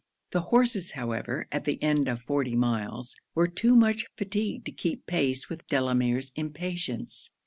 [0.31, 5.05] The horses, however, at the end of forty miles, were too much fatigued to keep
[5.05, 7.29] pace with Delamere's impatience.